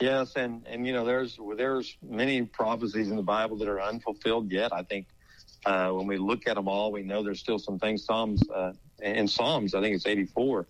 Yes, 0.00 0.36
and 0.36 0.66
and 0.66 0.86
you 0.86 0.92
know 0.92 1.04
there's 1.04 1.38
there's 1.56 1.98
many 2.02 2.44
prophecies 2.46 3.10
in 3.10 3.16
the 3.16 3.22
Bible 3.22 3.58
that 3.58 3.68
are 3.68 3.80
unfulfilled 3.80 4.52
yet. 4.52 4.72
I 4.72 4.82
think 4.84 5.08
uh, 5.66 5.90
when 5.92 6.06
we 6.06 6.18
look 6.18 6.46
at 6.46 6.54
them 6.56 6.68
all, 6.68 6.92
we 6.92 7.02
know 7.02 7.22
there's 7.22 7.40
still 7.40 7.58
some 7.58 7.78
things. 7.78 8.04
Psalms 8.06 8.42
uh, 8.50 8.74
in 9.02 9.28
Psalms, 9.28 9.74
I 9.74 9.80
think 9.82 9.96
it's 9.96 10.06
84. 10.06 10.68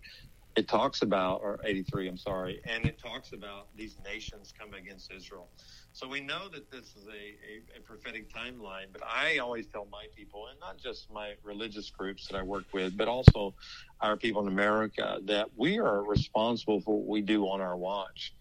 It 0.57 0.69
talks 0.69 1.03
about 1.03 1.43
or 1.43 1.61
83. 1.65 2.09
I'm 2.09 2.17
sorry, 2.19 2.61
and 2.65 2.87
it 2.87 2.99
talks 2.99 3.33
about 3.33 3.77
these 3.77 3.99
nations 4.01 4.53
coming 4.53 4.81
against 4.81 5.13
Israel. 5.13 5.53
So 5.93 6.09
we 6.09 6.21
know 6.21 6.49
that 6.49 6.71
this 6.71 6.97
is 6.97 7.07
a, 7.09 7.11
a, 7.13 7.79
a 7.79 7.81
prophetic 7.83 8.31
timeline. 8.31 8.93
But 8.93 9.05
I 9.05 9.39
always 9.39 9.69
tell 9.69 9.87
my 9.87 10.09
people, 10.17 10.49
and 10.49 10.61
not 10.61 10.79
just 10.79 11.11
my 11.11 11.37
religious 11.43 11.91
groups 11.91 12.29
that 12.29 12.37
I 12.37 12.43
work 12.43 12.67
with, 12.73 12.97
but 12.97 13.09
also 13.09 13.57
our 14.01 14.17
people 14.17 14.43
in 14.43 14.49
America, 14.49 15.21
that 15.25 15.57
we 15.57 15.79
are 15.79 16.05
responsible 16.05 16.81
for 16.81 16.99
what 16.99 17.09
we 17.09 17.23
do 17.23 17.45
on 17.49 17.61
our 17.61 17.77
watch 17.77 18.35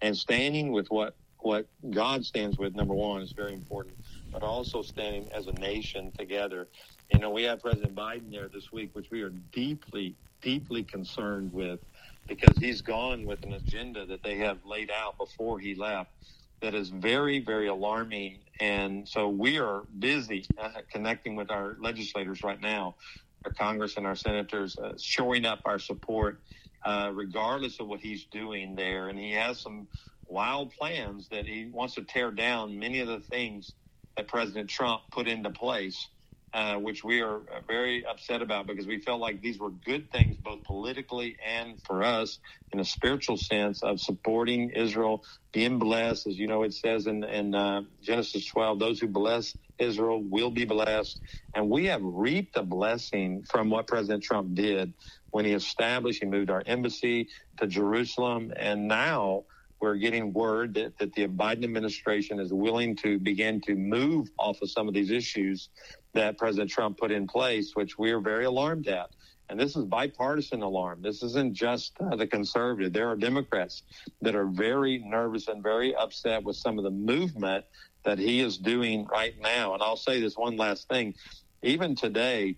and 0.00 0.16
standing 0.16 0.72
with 0.72 0.88
what 0.88 1.18
what 1.40 1.68
God 1.90 2.24
stands 2.26 2.58
with. 2.58 2.74
Number 2.74 2.94
one 2.94 3.22
is 3.22 3.32
very 3.32 3.54
important, 3.54 3.98
but 4.32 4.42
also 4.42 4.82
standing 4.82 5.30
as 5.32 5.46
a 5.46 5.52
nation 5.52 6.12
together. 6.12 6.68
You 7.10 7.18
know, 7.18 7.30
we 7.30 7.44
have 7.44 7.60
President 7.62 7.94
Biden 7.94 8.30
there 8.32 8.48
this 8.48 8.72
week, 8.72 8.94
which 8.94 9.10
we 9.10 9.22
are 9.22 9.30
deeply, 9.30 10.16
deeply 10.42 10.84
concerned 10.84 11.52
with, 11.52 11.80
because 12.28 12.58
he's 12.58 12.82
gone 12.82 13.26
with 13.26 13.44
an 13.44 13.52
agenda 13.52 14.06
that 14.06 14.22
they 14.24 14.38
have 14.38 14.64
laid 14.64 14.90
out 14.90 15.18
before 15.18 15.60
he 15.60 15.74
left 15.76 16.12
that 16.62 16.74
is 16.74 16.90
very, 16.90 17.40
very 17.40 17.68
alarming. 17.68 18.44
And 18.60 19.08
so 19.08 19.28
we 19.28 19.58
are 19.58 19.82
busy 19.98 20.50
uh, 20.58 20.82
connecting 20.90 21.36
with 21.36 21.50
our 21.50 21.76
legislators 21.80 22.42
right 22.42 22.60
now, 22.60 22.96
our 23.46 23.52
Congress 23.52 23.96
and 23.96 24.06
our 24.06 24.16
senators, 24.16 24.78
uh, 24.78 24.92
shoring 24.98 25.46
up 25.46 25.62
our 25.66 25.78
support 25.78 26.42
uh, 26.84 27.12
regardless 27.14 27.80
of 27.80 27.88
what 27.88 28.00
he's 28.00 28.26
doing 28.26 28.76
there. 28.76 29.08
And 29.08 29.18
he 29.18 29.32
has 29.32 29.60
some 29.60 29.88
wild 30.26 30.72
plans 30.72 31.28
that 31.30 31.46
he 31.46 31.66
wants 31.66 31.94
to 31.96 32.04
tear 32.04 32.30
down 32.32 32.78
many 32.78 33.00
of 33.00 33.08
the 33.08 33.20
things 33.20 33.74
that 34.16 34.28
President 34.28 34.70
Trump 34.70 35.02
put 35.12 35.28
into 35.28 35.50
place, 35.50 36.08
uh, 36.54 36.76
which 36.76 37.04
we 37.04 37.22
are 37.22 37.42
very 37.68 38.04
upset 38.06 38.42
about 38.42 38.66
because 38.66 38.86
we 38.86 39.00
felt 39.00 39.20
like 39.20 39.42
these 39.42 39.58
were 39.60 39.70
good 39.70 40.10
things, 40.12 40.38
both 40.38 40.64
politically 40.64 41.36
and 41.44 41.80
for 41.82 42.02
us 42.04 42.38
in 42.72 42.80
a 42.80 42.84
spiritual 42.84 43.36
sense 43.38 43.82
of 43.82 44.00
supporting 44.00 44.70
Israel, 44.70 45.24
being 45.52 45.78
blessed. 45.78 46.26
As 46.28 46.38
you 46.38 46.48
know, 46.48 46.64
it 46.64 46.74
says 46.74 47.06
in, 47.08 47.24
in 47.24 47.54
uh, 47.54 47.82
Genesis 48.02 48.46
12, 48.46 48.80
those 48.80 49.00
who 49.00 49.08
bless 49.08 49.54
Israel 49.78 50.22
will 50.22 50.50
be 50.50 50.64
blessed. 50.64 51.20
And 51.54 51.70
we 51.70 51.86
have 51.86 52.02
reaped 52.02 52.56
a 52.56 52.62
blessing 52.62 53.44
from 53.50 53.70
what 53.70 53.86
President 53.86 54.22
Trump 54.22 54.54
did 54.54 54.92
when 55.30 55.44
he 55.44 55.52
established, 55.52 56.22
he 56.22 56.28
moved 56.28 56.50
our 56.50 56.62
embassy 56.66 57.28
to 57.58 57.66
Jerusalem. 57.66 58.52
And 58.56 58.88
now 58.88 59.44
we're 59.80 59.96
getting 59.96 60.32
word 60.32 60.74
that, 60.74 60.98
that 60.98 61.14
the 61.14 61.28
Biden 61.28 61.64
administration 61.64 62.40
is 62.40 62.52
willing 62.52 62.96
to 62.96 63.18
begin 63.18 63.60
to 63.62 63.74
move 63.74 64.28
off 64.38 64.62
of 64.62 64.70
some 64.70 64.88
of 64.88 64.94
these 64.94 65.10
issues 65.10 65.68
that 66.14 66.38
President 66.38 66.70
Trump 66.70 66.98
put 66.98 67.10
in 67.10 67.26
place, 67.26 67.72
which 67.74 67.98
we 67.98 68.10
are 68.12 68.20
very 68.20 68.46
alarmed 68.46 68.88
at. 68.88 69.10
And 69.48 69.60
this 69.60 69.76
is 69.76 69.84
bipartisan 69.84 70.62
alarm. 70.62 71.02
This 71.02 71.22
isn't 71.22 71.54
just 71.54 71.92
uh, 72.00 72.16
the 72.16 72.26
conservative. 72.26 72.92
There 72.92 73.08
are 73.08 73.16
Democrats 73.16 73.82
that 74.22 74.34
are 74.34 74.46
very 74.46 74.98
nervous 75.06 75.46
and 75.46 75.62
very 75.62 75.94
upset 75.94 76.42
with 76.42 76.56
some 76.56 76.78
of 76.78 76.84
the 76.84 76.90
movement 76.90 77.64
that 78.06 78.18
he 78.18 78.40
is 78.40 78.56
doing 78.56 79.04
right 79.06 79.34
now. 79.40 79.74
And 79.74 79.82
I'll 79.82 79.96
say 79.96 80.20
this 80.20 80.36
one 80.36 80.56
last 80.56 80.88
thing. 80.88 81.14
Even 81.62 81.96
today, 81.96 82.56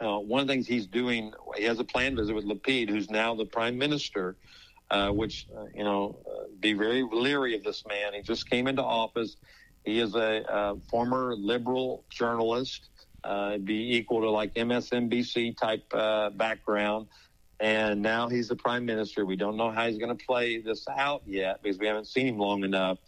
uh, 0.00 0.18
one 0.18 0.40
of 0.40 0.48
the 0.48 0.52
things 0.52 0.66
he's 0.66 0.86
doing, 0.86 1.32
he 1.56 1.62
has 1.64 1.78
a 1.78 1.84
planned 1.84 2.16
visit 2.16 2.34
with 2.34 2.44
Lapid, 2.44 2.90
who's 2.90 3.08
now 3.08 3.34
the 3.36 3.44
prime 3.44 3.78
minister, 3.78 4.36
uh, 4.90 5.10
which, 5.10 5.46
uh, 5.56 5.66
you 5.74 5.84
know, 5.84 6.18
uh, 6.28 6.44
be 6.58 6.72
very 6.72 7.06
leery 7.10 7.54
of 7.54 7.62
this 7.62 7.84
man. 7.88 8.14
He 8.14 8.20
just 8.20 8.50
came 8.50 8.66
into 8.66 8.82
office. 8.82 9.36
He 9.84 10.00
is 10.00 10.16
a, 10.16 10.76
former 10.90 11.36
liberal 11.36 12.04
journalist, 12.10 12.90
uh, 13.22 13.58
be 13.58 13.96
equal 13.96 14.22
to 14.22 14.30
like 14.30 14.54
MSNBC 14.54 15.56
type 15.56 15.84
uh, 15.92 16.30
background. 16.30 17.06
And 17.60 18.02
now 18.02 18.28
he's 18.28 18.48
the 18.48 18.56
prime 18.56 18.84
minister. 18.84 19.24
We 19.24 19.36
don't 19.36 19.56
know 19.56 19.70
how 19.70 19.88
he's 19.88 19.98
going 19.98 20.16
to 20.16 20.24
play 20.24 20.60
this 20.60 20.84
out 20.88 21.22
yet 21.26 21.62
because 21.62 21.78
we 21.78 21.86
haven't 21.86 22.06
seen 22.06 22.26
him 22.26 22.38
long 22.38 22.64
enough. 22.64 22.98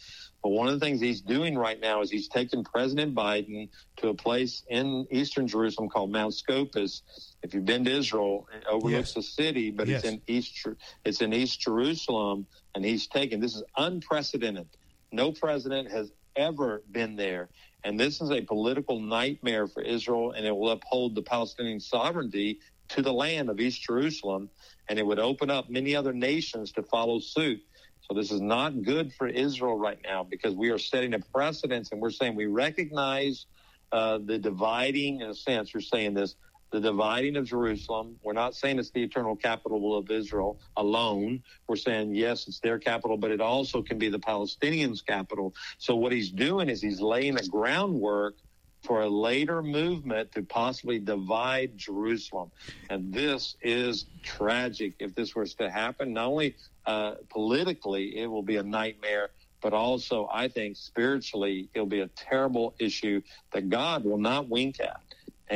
But 0.42 0.50
one 0.50 0.68
of 0.68 0.75
the 0.78 0.85
things 0.85 1.00
he's 1.00 1.20
doing 1.20 1.56
right 1.56 1.78
now 1.78 2.00
is 2.00 2.11
he's 2.11 2.28
taken 2.28 2.64
President 2.64 3.14
Biden 3.14 3.68
to 3.99 4.09
a 4.09 4.14
place 4.14 4.62
in 4.68 5.06
eastern 5.11 5.47
Jerusalem 5.47 5.88
called 5.88 6.11
Mount 6.11 6.35
Scopus. 6.35 7.02
If 7.42 7.52
you've 7.52 7.66
been 7.66 7.85
to 7.85 7.90
Israel, 7.90 8.49
it 8.56 8.66
overlooks 8.66 9.09
yes. 9.09 9.14
the 9.14 9.23
city, 9.23 9.70
but 9.70 9.87
yes. 9.87 10.02
it's 10.02 10.12
in 10.12 10.23
East 10.26 10.66
it's 11.04 11.20
in 11.20 11.35
East 11.35 11.61
Jerusalem, 11.61 12.47
and 12.75 12.85
he's 12.85 13.06
taken 13.06 13.40
this 13.40 13.54
is 13.54 13.62
unprecedented. 13.76 14.68
No 15.12 15.32
president 15.32 15.90
has 15.90 16.11
ever 16.37 16.82
been 16.90 17.16
there. 17.16 17.49
And 17.85 17.99
this 17.99 18.20
is 18.20 18.30
a 18.30 18.40
political 18.42 19.00
nightmare 19.00 19.66
for 19.66 19.82
Israel, 19.82 20.32
and 20.32 20.47
it 20.47 20.54
will 20.54 20.70
uphold 20.70 21.14
the 21.14 21.23
Palestinian 21.23 21.80
sovereignty 21.80 22.61
to 22.88 23.02
the 23.02 23.12
land 23.12 23.49
of 23.49 23.61
East 23.61 23.82
Jerusalem, 23.82 24.50
and 24.88 24.99
it 24.99 25.06
would 25.06 25.18
open 25.18 25.50
up 25.50 25.70
many 25.70 25.94
other 25.94 26.12
nations 26.12 26.73
to 26.73 26.82
follow 26.82 27.20
suit. 27.20 27.62
So 28.10 28.16
this 28.16 28.32
is 28.32 28.40
not 28.40 28.82
good 28.82 29.12
for 29.14 29.28
Israel 29.28 29.78
right 29.78 30.00
now 30.02 30.24
because 30.24 30.56
we 30.56 30.70
are 30.70 30.78
setting 30.78 31.14
a 31.14 31.20
precedence 31.20 31.92
and 31.92 32.00
we're 32.00 32.10
saying 32.10 32.34
we 32.34 32.46
recognize 32.46 33.46
uh, 33.92 34.18
the 34.24 34.36
dividing, 34.36 35.20
in 35.20 35.28
a 35.30 35.34
sense, 35.34 35.72
you're 35.72 35.80
saying 35.80 36.14
this, 36.14 36.34
the 36.72 36.80
dividing 36.80 37.36
of 37.36 37.44
Jerusalem. 37.44 38.16
We're 38.24 38.32
not 38.32 38.56
saying 38.56 38.80
it's 38.80 38.90
the 38.90 39.04
eternal 39.04 39.36
capital 39.36 39.96
of 39.96 40.10
Israel 40.10 40.58
alone. 40.76 41.44
We're 41.68 41.76
saying, 41.76 42.16
yes, 42.16 42.48
it's 42.48 42.58
their 42.58 42.80
capital, 42.80 43.16
but 43.16 43.30
it 43.30 43.40
also 43.40 43.80
can 43.80 43.96
be 43.96 44.08
the 44.08 44.18
Palestinians' 44.18 45.06
capital. 45.06 45.54
So 45.78 45.94
what 45.94 46.10
he's 46.10 46.30
doing 46.30 46.68
is 46.68 46.82
he's 46.82 47.00
laying 47.00 47.38
a 47.38 47.46
groundwork 47.46 48.34
for 48.82 49.02
a 49.02 49.08
later 49.08 49.62
movement 49.62 50.32
to 50.32 50.42
possibly 50.42 50.98
divide 50.98 51.76
Jerusalem. 51.76 52.50
And 52.88 53.12
this 53.12 53.56
is 53.62 54.06
tragic 54.22 54.94
if 54.98 55.14
this 55.14 55.36
was 55.36 55.54
to 55.56 55.70
happen. 55.70 56.14
Not 56.14 56.26
only 56.26 56.56
uh, 56.90 57.11
politically, 57.28 58.04
it 58.23 58.28
will 58.32 58.47
be 58.52 58.56
a 58.64 58.66
nightmare, 58.80 59.26
but 59.64 59.73
also, 59.73 60.16
I 60.42 60.49
think, 60.56 60.70
spiritually, 60.76 61.56
it'll 61.75 61.94
be 62.00 62.04
a 62.11 62.11
terrible 62.30 62.66
issue 62.87 63.18
that 63.52 63.64
God 63.68 63.99
will 64.09 64.23
not 64.30 64.42
wink 64.56 64.75
at. 64.80 65.00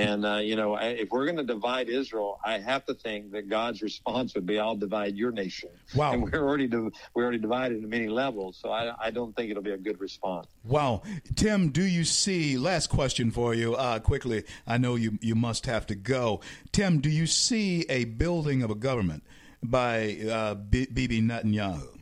And, 0.09 0.27
uh, 0.27 0.41
you 0.49 0.57
know, 0.57 0.71
if 0.75 1.09
we're 1.13 1.27
going 1.31 1.43
to 1.47 1.51
divide 1.57 1.87
Israel, 1.89 2.41
I 2.45 2.59
have 2.59 2.85
to 2.87 2.95
think 2.95 3.31
that 3.31 3.49
God's 3.49 3.81
response 3.81 4.35
would 4.35 4.45
be, 4.45 4.59
I'll 4.59 4.81
divide 4.89 5.15
your 5.15 5.31
nation. 5.31 5.71
Wow. 5.95 6.13
And 6.13 6.19
we're 6.25 6.45
already, 6.45 6.67
we're 7.15 7.23
already 7.23 7.39
divided 7.39 7.77
in 7.79 7.89
many 7.89 8.09
levels. 8.09 8.59
So 8.61 8.67
I, 8.73 8.93
I 9.07 9.11
don't 9.13 9.33
think 9.37 9.53
it'll 9.53 9.63
be 9.63 9.71
a 9.71 9.85
good 9.89 10.01
response. 10.01 10.49
Wow. 10.65 11.03
Tim, 11.37 11.71
do 11.71 11.85
you 11.85 12.03
see, 12.03 12.59
last 12.59 12.89
question 12.89 13.31
for 13.31 13.55
you 13.55 13.77
uh, 13.77 14.01
quickly. 14.01 14.43
I 14.67 14.79
know 14.79 14.97
you, 14.97 15.11
you 15.21 15.37
must 15.37 15.67
have 15.67 15.87
to 15.87 15.95
go. 15.95 16.41
Tim, 16.73 17.01
do 17.01 17.09
you 17.09 17.27
see 17.29 17.87
a 17.89 18.03
building 18.05 18.65
of 18.65 18.71
a 18.71 18.79
government 18.89 19.23
by 19.71 20.19
uh, 20.31 20.55
Bibi 20.55 21.21
Netanyahu? 21.23 22.01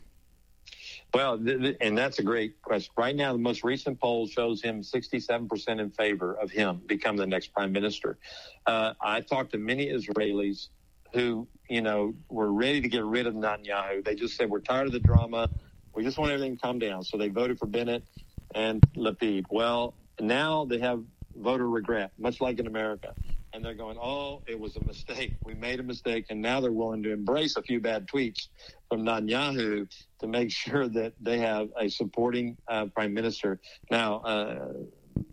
Well, 1.14 1.38
th- 1.38 1.60
th- 1.60 1.76
and 1.80 1.96
that's 1.96 2.18
a 2.18 2.22
great 2.22 2.60
question. 2.62 2.92
Right 2.96 3.14
now, 3.14 3.32
the 3.32 3.38
most 3.38 3.64
recent 3.64 4.00
poll 4.00 4.26
shows 4.26 4.62
him 4.62 4.80
67% 4.80 5.80
in 5.80 5.90
favor 5.90 6.34
of 6.34 6.50
him 6.50 6.80
become 6.86 7.16
the 7.16 7.26
next 7.26 7.48
prime 7.52 7.72
minister. 7.72 8.18
Uh, 8.66 8.94
I 9.00 9.20
talked 9.20 9.52
to 9.52 9.58
many 9.58 9.88
Israelis 9.88 10.68
who, 11.12 11.46
you 11.68 11.82
know, 11.82 12.14
were 12.30 12.50
ready 12.52 12.80
to 12.80 12.88
get 12.88 13.04
rid 13.04 13.26
of 13.26 13.34
Netanyahu. 13.34 14.02
They 14.04 14.14
just 14.14 14.36
said, 14.36 14.48
we're 14.48 14.60
tired 14.60 14.86
of 14.86 14.92
the 14.92 15.00
drama. 15.00 15.50
We 15.94 16.02
just 16.02 16.18
want 16.18 16.32
everything 16.32 16.56
to 16.56 16.62
calm 16.62 16.78
down. 16.78 17.02
So 17.04 17.18
they 17.18 17.28
voted 17.28 17.58
for 17.58 17.66
Bennett 17.66 18.04
and 18.54 18.80
Lapid. 18.96 19.44
Well, 19.50 19.94
now 20.18 20.64
they 20.64 20.78
have 20.78 21.04
voter 21.36 21.68
regret, 21.68 22.12
much 22.18 22.40
like 22.40 22.58
in 22.58 22.66
America. 22.66 23.14
And 23.54 23.64
they're 23.64 23.74
going, 23.74 23.98
oh, 24.00 24.42
it 24.46 24.58
was 24.58 24.76
a 24.76 24.84
mistake. 24.84 25.34
We 25.44 25.54
made 25.54 25.78
a 25.78 25.82
mistake. 25.82 26.26
And 26.30 26.40
now 26.40 26.60
they're 26.60 26.72
willing 26.72 27.02
to 27.02 27.12
embrace 27.12 27.56
a 27.56 27.62
few 27.62 27.80
bad 27.80 28.06
tweets 28.08 28.48
from 28.88 29.04
Netanyahu 29.04 29.88
to 30.20 30.26
make 30.26 30.50
sure 30.64 30.88
that 30.88 31.12
they 31.20 31.38
have 31.38 31.68
a 31.78 31.88
supporting 31.88 32.56
uh, 32.68 32.86
prime 32.86 33.12
minister. 33.12 33.60
Now, 33.90 34.20
uh, 34.20 34.72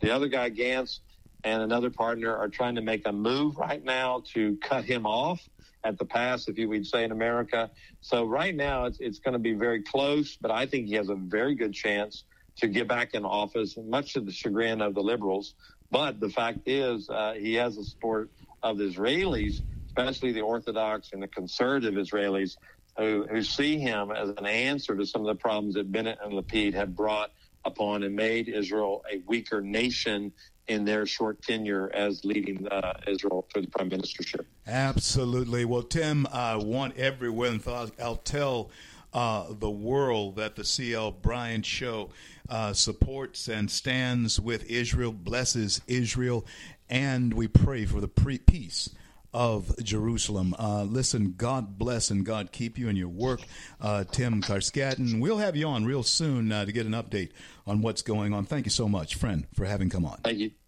the 0.02 0.12
other 0.12 0.28
guy, 0.28 0.50
Gantz, 0.50 1.00
and 1.44 1.62
another 1.62 1.90
partner 1.90 2.36
are 2.36 2.50
trying 2.50 2.76
to 2.76 2.82
make 2.82 3.04
a 3.06 3.12
move 3.12 3.58
right 3.58 3.84
now 3.84 4.24
to 4.34 4.58
cut 4.58 4.84
him 4.84 5.06
off 5.06 5.42
at 5.84 5.98
the 5.98 6.06
pass, 6.06 6.48
if 6.48 6.58
you 6.58 6.68
would 6.68 6.86
say 6.86 7.04
in 7.04 7.12
America. 7.12 7.72
So 8.02 8.26
right 8.26 8.54
now 8.54 8.86
it's, 8.86 9.00
it's 9.00 9.20
going 9.20 9.34
to 9.34 9.40
be 9.40 9.54
very 9.54 9.82
close, 9.82 10.38
but 10.42 10.52
I 10.52 10.66
think 10.66 10.88
he 10.88 10.96
has 10.96 11.10
a 11.10 11.16
very 11.16 11.56
good 11.56 11.74
chance 11.74 12.26
to 12.58 12.68
get 12.68 12.88
back 12.88 13.14
in 13.14 13.24
office, 13.24 13.78
much 13.78 14.14
to 14.14 14.22
the 14.22 14.32
chagrin 14.32 14.82
of 14.82 14.94
the 14.94 15.02
liberals. 15.02 15.56
But 15.92 16.20
the 16.20 16.30
fact 16.30 16.60
is, 16.68 17.10
uh, 17.10 17.34
he 17.34 17.56
has 17.56 17.76
the 17.76 17.84
support 17.84 18.30
of 18.62 18.78
the 18.78 18.86
Israelis, 18.86 19.62
especially 19.88 20.32
the 20.32 20.42
Orthodox 20.42 21.12
and 21.14 21.22
the 21.22 21.28
conservative 21.28 21.96
Israelis, 21.96 22.58
who, 22.98 23.26
who 23.30 23.42
see 23.42 23.80
him 23.80 24.12
as 24.12 24.30
an 24.30 24.46
answer 24.46 24.96
to 24.96 25.06
some 25.06 25.22
of 25.22 25.28
the 25.28 25.36
problems 25.36 25.76
that 25.76 25.92
Bennett 25.92 26.20
and 26.24 26.34
Lapid 26.34 26.74
have 26.74 26.96
brought 26.96 27.32
upon 27.66 28.04
and 28.04 28.16
made 28.16 28.50
Israel 28.50 29.04
a 29.12 29.22
weaker 29.28 29.62
nation 29.62 30.32
in 30.68 30.86
their 30.86 31.06
short 31.06 31.42
tenure 31.42 31.90
as 31.94 32.24
leading 32.24 32.68
uh, 32.68 32.94
Israel 33.08 33.48
for 33.52 33.62
the 33.62 33.68
prime 33.68 33.90
ministership. 33.90 34.46
Absolutely. 34.68 35.66
Well, 35.66 35.82
Tim, 35.82 36.28
I 36.32 36.56
want 36.56 36.98
everyone, 36.98 37.62
I'll 37.68 38.22
tell 38.24 38.70
uh, 39.14 39.46
the 39.52 39.70
world 39.70 40.36
that 40.36 40.56
the 40.56 40.64
CL 40.64 41.12
Bryant 41.12 41.66
Show 41.66 42.10
uh, 42.50 42.74
supports 42.74 43.48
and 43.48 43.70
stands 43.70 44.40
with 44.40 44.70
Israel, 44.70 45.12
blesses 45.12 45.82
Israel, 45.88 46.46
and 46.90 47.34
we 47.34 47.48
pray 47.48 47.86
for 47.86 48.02
the 48.02 48.08
pre- 48.08 48.40
peace 48.40 48.90
of 49.34 49.76
Jerusalem. 49.84 50.56
Uh, 50.58 50.84
listen, 50.84 51.36
God 51.38 51.78
bless 51.78 52.10
and 52.10 52.26
God 52.26 52.52
keep 52.52 52.78
you 52.78 52.90
in 52.90 52.96
your 52.96 53.10
work, 53.10 53.42
uh, 53.80 54.04
Tim 54.04 54.42
Carscadden. 54.42 55.20
We'll 55.20 55.38
have 55.38 55.56
you 55.56 55.68
on 55.68 55.86
real 55.86 56.04
soon 56.04 56.52
uh, 56.52 56.66
to 56.66 56.72
get 56.72 56.86
an 56.86 56.94
update 56.94 57.30
on 57.68 57.82
what's 57.82 58.02
going 58.02 58.34
on. 58.34 58.46
Thank 58.46 58.66
you 58.66 58.72
so 58.72 58.88
much, 58.88 59.16
friend, 59.16 59.46
for 59.54 59.66
having 59.66 59.90
come 59.90 60.06
on. 60.06 60.18
Thank 60.24 60.40
you. 60.40 60.52